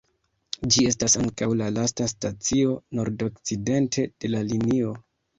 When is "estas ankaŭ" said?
0.91-1.47